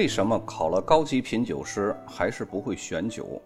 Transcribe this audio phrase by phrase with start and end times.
[0.00, 3.38] 为什么考了高级品酒师还是不会选酒？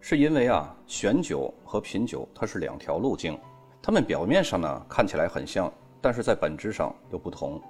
[0.00, 3.38] 是因为啊，选酒和品酒它是两条路径，
[3.82, 7.60] 它们表面上呢看起来很像，但是在本质上又不同。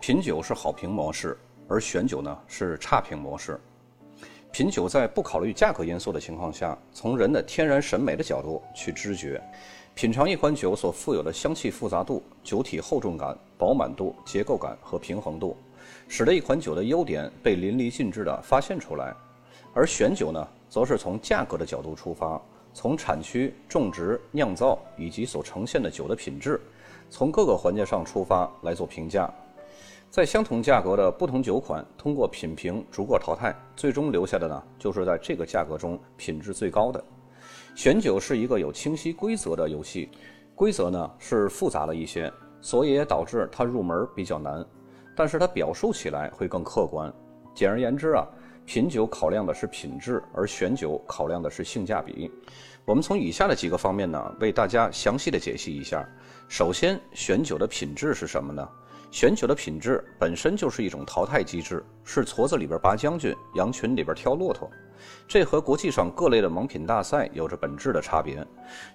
[0.00, 1.38] 品酒是好评模式，
[1.68, 3.60] 而选酒呢是差评模式。
[4.50, 9.40] 品酒在不考虑价格因素的情况下，从人的天然审美的角度去知觉，
[9.94, 15.56] 品尝一款酒所富有的香气复杂度、酒体厚重感、饱满度、结构感和平衡度。
[16.12, 19.14] 使得一款酒的优点被淋漓尽致地发现出来，
[19.72, 22.42] 而选酒呢，则是从价格的角度出发，
[22.74, 26.60] 从产区、种植、酿造以及所呈现的酒的品质，
[27.08, 29.32] 从各个环节上出发来做评价。
[30.10, 37.02] 在相同价格的不同酒款通过品评逐个淘汰，最终留下的呢，就是在这个价格中品质最高的。
[37.76, 40.08] 选酒是一个有清晰规则的游戏，
[40.56, 42.30] 规则呢是复杂了一些，
[42.60, 44.66] 所以也导致它入门比较难。
[45.20, 47.12] 但是它表述起来会更客观。
[47.54, 48.26] 简而言之啊，
[48.64, 52.32] 品酒考量的是品质，而选酒考量的是性价比。
[52.86, 56.08] 我们从以下的几个方面呢，为大家详细的解析一下。
[56.48, 58.66] 首先，选酒的品质是什么呢？
[59.10, 64.70] 选酒的品质本身就是一种淘汰机制，是矬子里边拔将军，羊群里边挑骆驼。
[65.26, 68.46] 这和国际上各类的盲品大赛有着本质的差别。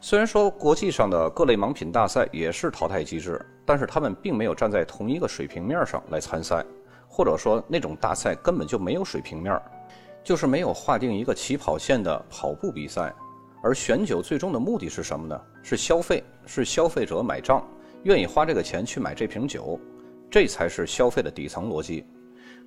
[0.01, 6.65] 虽然说国际上的各类盲品大赛也是淘汰机制，但是他们并没有站在同一个水平面上来参赛，
[7.07, 9.61] 或者说那种大赛根本就没有水平面，
[10.23, 13.13] 就是没有划定一个起跑线的跑步比赛。
[13.61, 15.41] 而选酒最终的目的是什么呢？
[15.63, 17.67] 是消费，是消费者买账，
[18.03, 19.79] 愿意花这个钱去买这瓶酒，
[20.29, 22.05] 这才是消费的底层逻辑。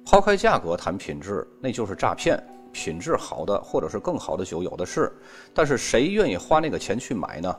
[0.05, 2.43] 抛开价格谈品质，那就是诈骗。
[2.73, 5.13] 品质好的或者是更好的酒有的是，
[5.53, 7.57] 但是谁愿意花那个钱去买呢？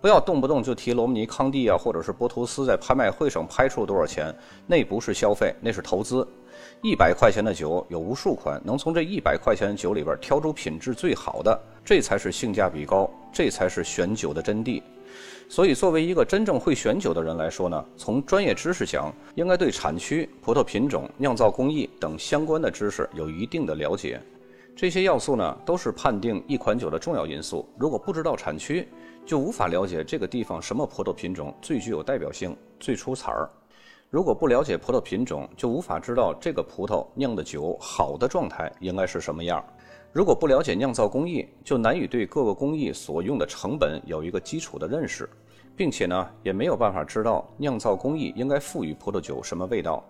[0.00, 4.34] 不要动不动就提罗姆尼康帝啊，或者是波图斯在拍卖会上拍出多少钱，
[4.66, 6.26] 那不是消费，那是投资。
[6.82, 14.82] 一百块钱的酒有无数款，能从这一百块钱的酒里边挑出品质最好的，这才是性价比高，这才是选酒的真谛。
[15.48, 24.20] 所以，作为一个真正会选酒的人来说呢，从专业知识讲，应该对产区、葡萄品种、酿造工艺等相关的知识有一定的了解。
[24.74, 27.68] 这些要素呢，都是判定一款酒的重要因素。
[27.78, 28.88] 如果不知道产区，
[29.24, 33.48] 就无法了解这个地方什么葡萄品种最具有代表性、最出彩儿。
[34.10, 39.62] 如果不了解葡萄品种，就无法知道这个葡萄酿的酒好的状态应该是什么样。
[40.10, 45.28] 如果不了解酿造工艺，就难以对各个工艺所用的成本有一个基础的认识，
[45.76, 50.02] 并且呢，也没有办法知道酿造工艺应该赋予葡萄酒什么味道。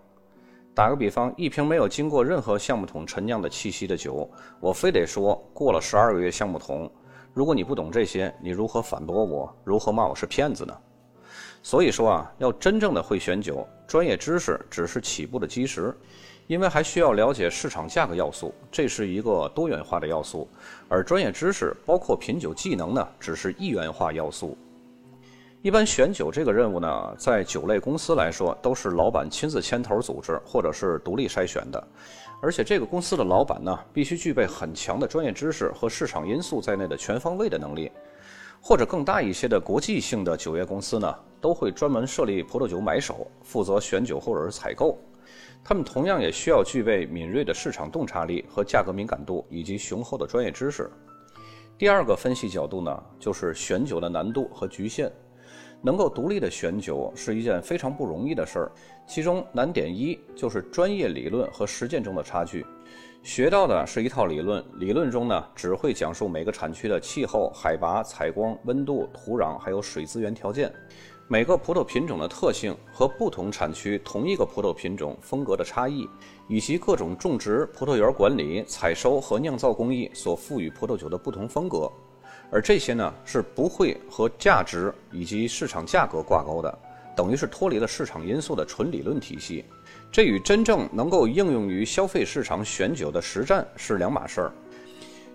[0.74, 4.28] 打个比方，一瓶没有经过任何橡木桶陈酿的气息的酒，
[4.58, 6.90] 我非得说过了十二个月橡木桶。
[7.34, 9.54] 如果你不懂这些，你如何反驳我？
[9.64, 10.74] 如何骂我是骗子呢？
[11.62, 15.94] 所以说啊，要真正的会选酒，专业知识只是起步的基石，
[16.46, 20.48] 因为还需要了解市场价格要素，这是一个多元化的要素，
[20.88, 24.56] 而专业知识包括品酒技能呢，只是一元化要素。
[25.62, 31.80] 一般选酒这个任务呢，在酒类公司来说，都是老板亲自牵头组织，或者是独立筛选的。
[32.40, 37.92] 而且这个公司的老板呢，必须具备很强的专业知识和市场因素在内的全方位的能力。
[38.60, 44.98] 或者更大一些的国际性的酒业公司呢，都会专门设立葡萄酒买手，负责选酒或者是采购。
[45.62, 50.90] 他们同样也需要具备敏锐的市场洞察力和价格敏感度，以及雄厚的专业知识。
[51.78, 55.08] 第二个分析角度呢，就是选酒的难度和局限。
[55.82, 58.72] 能够独立的选酒是一件非常不容易的事儿，
[59.06, 62.64] 其中难点一就是专业理论和实践中的差距。
[63.22, 70.72] 学到的是一套理论，理论中呢只会讲述每个产区的气候、海拔、采光、温度、土壤还有水资源条件，
[71.28, 76.08] 每个葡萄品种的特性和不同产区同一个葡萄品种风格的差异，
[76.48, 81.90] 以及各种种植、葡萄园管理、采收和酿造工艺所赋予葡萄酒的不同风格。
[82.52, 86.78] 而这些呢是不会和价值以及市场价格挂钩的，
[87.16, 89.64] 等于是脱离了市场因素的纯理论体系。
[90.10, 94.52] 这与真正能够应用于消费市场选酒的实战是两码事儿。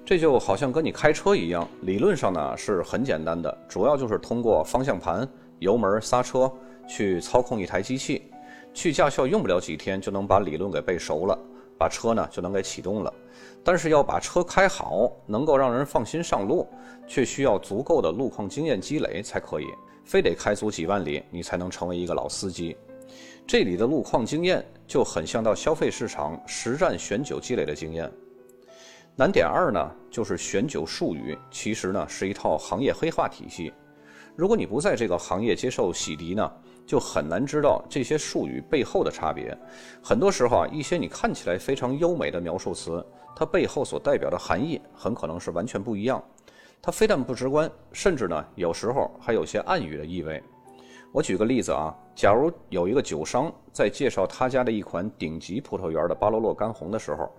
[0.05, 5.27] 这就好像跟你开车一样，理论上呢是很简单的，主要就是通过方向盘、
[5.57, 6.49] 油门、刹车
[6.87, 8.21] 去操控一台机器。
[8.73, 11.37] 去驾校用不了几天就能把理论给背熟了，
[11.77, 13.13] 把车呢就能给启动了。
[13.63, 16.67] 但是要把车开好，能够让人放心上路，
[17.05, 19.65] 却需要足够的路况经验积累才可以。
[20.05, 22.77] 非得开足几万里，你才能成为一个老司机。
[23.45, 28.09] 这里的路况经验就很像到消费市场实战选酒积累的经验。
[29.15, 33.73] 难点二呢，就是选酒术语，其实呢是一套行业黑化体系。
[34.35, 36.51] 如果你不在这个行业接受洗涤呢，
[36.87, 39.55] 就很难知道这些术语背后的差别。
[40.01, 43.05] 很多时候啊，一些你看起来非常优美的描述词，
[43.35, 46.23] 它背后所代表的含义很可能是完全不一样。
[46.81, 50.41] 它非但不直观，甚至呢，有时候还有些暗语的意味。
[51.11, 57.29] 我举个例子啊，假如有一个酒商在介绍他家的一款顶级葡萄园的巴罗洛干红的时候，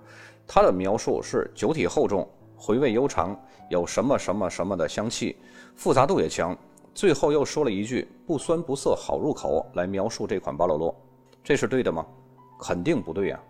[0.47, 3.39] 他的描述是酒体厚重、回味悠长，
[3.71, 5.37] 有什么什么什么的香气，
[5.75, 6.57] 复杂度也强。
[6.99, 10.93] 最后又说了一句“不酸不涩，好入口”来描述这款巴罗洛，
[11.45, 12.05] 这是对的吗？
[12.59, 13.41] 肯定不对呀。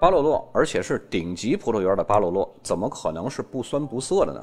[0.00, 4.42] 巴罗洛，而且是顶级葡萄园的巴罗洛，怎么可能是不酸不涩的呢？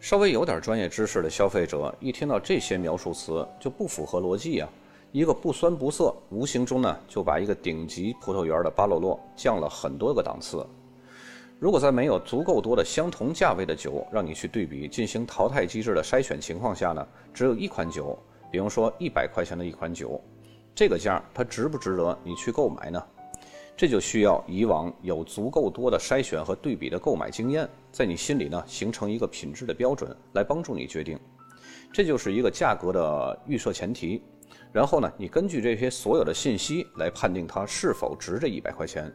[0.00, 4.68] 稍微有点专业知识的消费者一听到这些描述词就不符合逻辑啊！
[5.12, 10.66] 一个不酸不涩，无形中呢就把一个顶级葡萄园的巴罗洛降了很多个档次。
[11.60, 18.18] 如果在没有足够多的相同价位的酒让你去对比进行淘汰机制的筛选情况下呢，只有一款酒，
[18.50, 20.20] 比方说一百块钱的一款酒，
[20.74, 23.02] 这个价它值不值得你去购买呢？
[23.76, 31.18] 这就需要以往有足够多的筛选和对比的购买经验，在你心里呢形成一个品质的标准，来帮助你决定。
[31.92, 34.22] 这就是一个价格的预设前提。
[34.70, 39.12] 然后呢，你根据这些所有的信息来判定它是否值这一百块钱。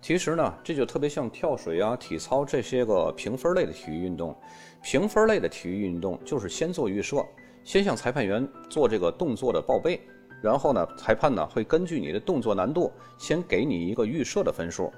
[0.00, 4.34] 其实呢，这就特别像跳水啊、体操这些个评分类的体育运动。
[4.82, 7.24] 评分类的体育运动就是先做预设，
[7.64, 10.00] 先向裁判员做这个动作的报备。
[10.40, 14.92] 然后呢，裁判呢会根据你的动作难度，先给你一个预设的分数，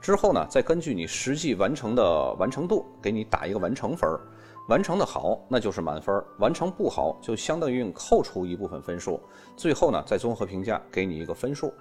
[0.00, 4.20] 之后呢，再根据你实际完成的完成度，给你打一个完成分儿。
[4.68, 9.20] 完成的好，那就是满分；完成不好，就相当于扣除一部分分数。
[9.54, 11.72] 最后呢，再综合评价，给你一个分数。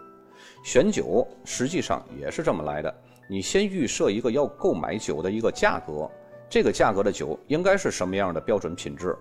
[0.63, 2.93] 选酒实际上也是这么来的，
[3.29, 6.09] 你先预设一个要购买酒的一个价格，
[6.49, 9.15] 这个价格的酒应该是什么样的标准品质。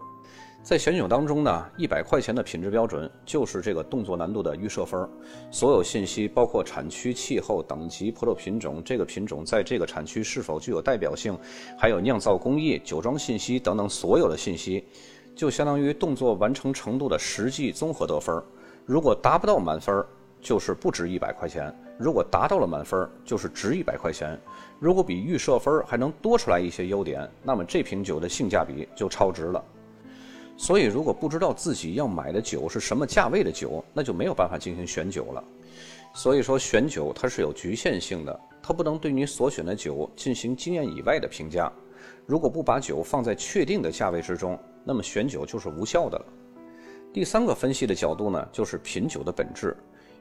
[0.62, 5.10] 在选酒当中呢，一百块钱的品质标准就是这个动作难度的预设分儿。
[5.50, 11.38] 所有信息包括产区、气候、等级、葡萄品种，这个品种在这个产区是否具有代表性，
[11.78, 14.86] 还有酿造工艺、酒庄信息等等所有的信息，
[15.36, 18.42] 就相当于动作完成程度的实际综合得分儿。
[18.86, 20.06] 如果达不到满分儿，
[20.44, 24.38] 就是不值一百块钱；如果达到了满分，就是值一百块钱。
[24.78, 29.64] 如果比预设分还能多出来一些优点，那么这瓶酒的性价比就超值了。
[30.58, 35.42] 所以，如果不知道自己要买的酒是什么价位的酒，那就没有办法进行选酒了。
[36.14, 41.72] 所以说，选酒它是有局限性的，它不能对你所选的酒进行经验以外的评价。
[42.26, 46.26] 如果不把酒放在确定的价位之中，那么选酒就是无效的了。
[47.14, 49.74] 第三个分析的角度呢，就是品酒的本质。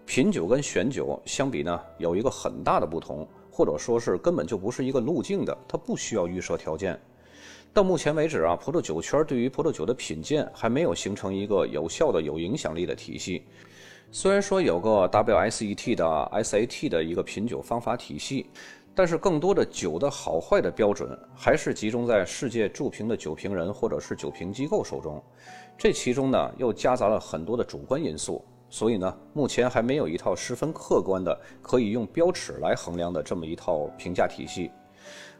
[0.05, 6.99] 品酒跟选酒相比呢，有一个很大的不同，或者说是根本就不是一个路径的，它不需要预设条件。
[7.73, 13.45] 到目前为止啊，葡萄酒圈对于葡萄酒的品鉴还没有形成一个有效的、有影响力的体系。
[14.11, 18.45] 虽然说有个 WSET 的 SAT 的一个品酒方法体系，
[18.93, 25.19] 但是更多的酒的好坏的标准还是集中在世界著评的酒评人或者是酒评机构手中。
[25.75, 34.71] 这其中呢，又夹杂了很多的主观因素，所以呢，目前还没有一套十分客观的可以用标尺来衡量的这么一套评价体系。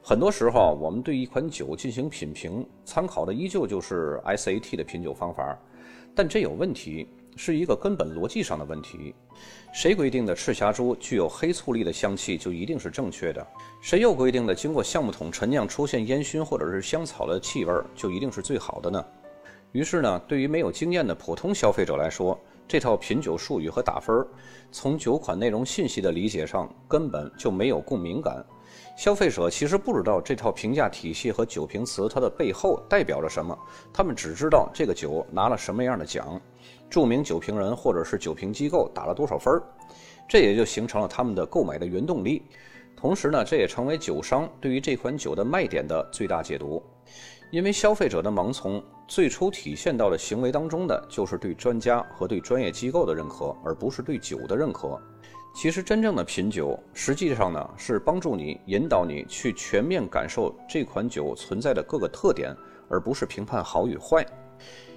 [0.03, 5.57] 很多时候，我们对一款酒进行品评，参考的依旧就是 SAT 的品酒方法，
[6.13, 9.15] 但这有问题，是一个根本逻辑上的问题。
[9.73, 13.43] 谁规定的赤霞珠具有黑醋栗的香气就一定是正确的？
[13.81, 19.03] 谁又规定的经过橡木桶陈酿出现烟熏或者是香草的气味就一定是最好的呢？
[19.71, 24.27] 于是呢，对于没有经验的普通消费者来说，这套品酒术语和打分儿，
[24.71, 28.43] 从酒款内容信息的理解上根本就没有共鸣感。
[28.97, 33.57] 消费者其实不知道这套评价体系和酒评词它的背后代表着什么，
[33.91, 36.39] 他们只知道这个酒拿了什么样的奖，
[36.89, 39.63] 著名酒评人或者是酒评机构打了多少分儿，
[40.27, 42.43] 这也就形成了他们的购买的原动力。
[42.95, 46.81] 同时呢，这也成为酒商对于这款酒的卖点的最大解读。
[47.53, 54.99] 因为消费者的盲从最初体现到的行为当中的就是对专家和对专业机构的认可，而不是对酒的认可。
[55.53, 62.57] 其实，真正的品酒，实际上呢是帮助你、引导你去全面感受这款酒存在的各个特点，
[62.89, 64.25] 而不是评判好与坏。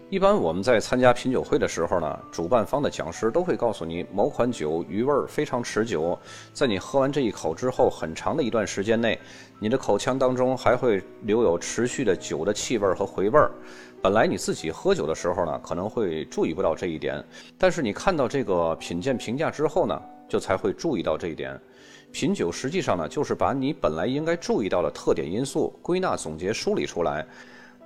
[0.08, 6.16] 一般我们在参加品酒会的时候呢，主办方的讲师都会告诉你，某款酒余味儿非常持久，
[6.52, 9.18] 在你喝完这一口之后，很长的一段时间内，
[9.58, 13.50] 你的口腔当中还会留有持续的酒的气味和回味儿。
[14.00, 17.20] 本来你自己喝酒的时候呢，可能会注意不到这一点，
[17.58, 20.00] 但是你看到这个品鉴评价之后呢？
[20.28, 21.56] 就才会注意到这一点。
[22.12, 27.25] 品酒实际上呢，就是把你本来应该注意到的特点因素归纳、总结、梳理出来，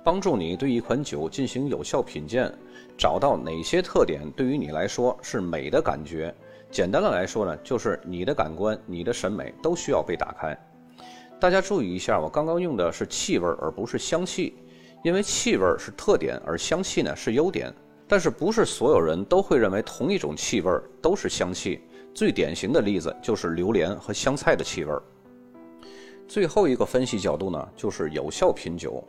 [0.03, 2.51] 帮助你对一款酒进行有效品鉴，
[2.97, 6.33] 找到哪些特点对于你来说是美的感觉。
[6.71, 10.57] 简单的来说呢，就是你的感官、你的审美都需要被打开。
[11.39, 14.55] 大家注意一下，我刚刚用的是气味而不是香气，
[15.03, 17.73] 因为气味是特点，而香气呢是优点。
[18.07, 21.81] 但是不是所有人都会认为同一种气味都是香气？
[22.13, 24.93] 最典型的例子就是榴莲和香菜的气味。
[26.27, 29.03] 最后一个分析角度呢，就是有效品酒。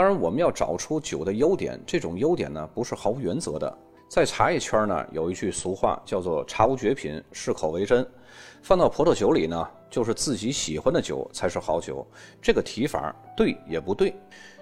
[0.00, 3.78] 当然，我们要找出酒的优点，这种优点呢不是毫无原则的。
[4.08, 8.02] 在茶叶圈呢，有一句俗话叫做“茶无绝品，适口为真”。
[8.64, 12.06] 放到葡萄酒里呢，就是自己喜欢的酒才是好酒。
[12.40, 14.14] 这个提法对也不对。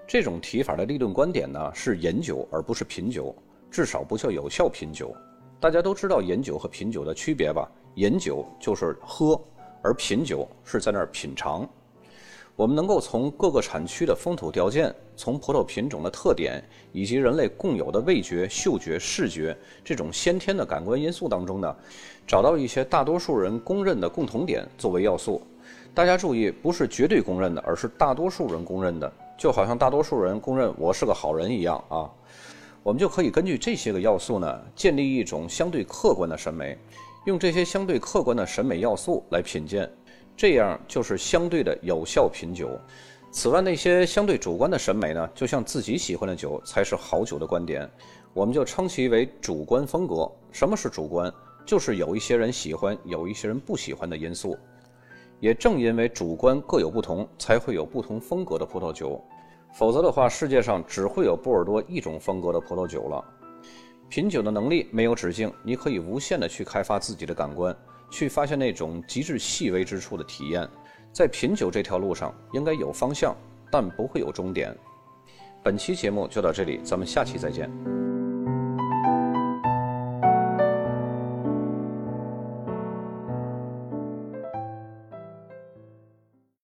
[0.08, 3.32] 这种提法的立论观点呢，是饮酒而不是品酒，
[3.70, 5.14] 至少不叫有效品酒。
[5.60, 7.70] 大家都知道饮酒和品酒的区别吧？
[7.94, 9.40] 饮酒就是喝，
[9.84, 11.64] 而品酒是在那儿品尝。
[12.58, 16.60] 我们能够从各个产区的风土条件，从葡萄品种的特点，
[16.90, 21.76] 以及人类共有的味觉、嗅觉、视觉这种先天的感官因素当中呢，
[22.26, 25.40] 找到一些大多数人公认的共同点作为要素。
[25.94, 32.10] 大家注意，不是绝对公认的，而是大多数人公认的，就好像大多数人公认我是个好人一样啊。
[32.82, 36.76] 我们就可以根据这些个要素呢，建立一种相对客观的审美，
[37.24, 39.88] 用这些相对客观的审美要素来品鉴。
[40.38, 42.70] 这样就是相对的有效品酒。
[43.32, 47.90] 此外，那些相对主观的审美呢，就像自己喜欢的酒才是好酒的观点，
[48.32, 50.30] 我们就称其为主观风格。
[50.52, 51.30] 什么是主观？
[51.66, 54.56] 就是有一些人喜欢，有一些人不喜欢的因素。
[55.40, 59.20] 也正因为主观各有不同，才会有不同风格的葡萄酒。
[59.74, 63.24] 否则的话，世界上只会有波尔多一种风格的葡萄酒了。
[64.08, 67.76] 品酒的能力没有止境，你可以无限的去开发自己的感官。
[68.10, 70.68] 去发现那种极致细微之处的体验，
[71.12, 73.36] 在品酒这条路上应该有方向，
[73.70, 74.76] 但不会有终点。
[75.62, 78.07] 本期节目就到这里，咱们下期再见。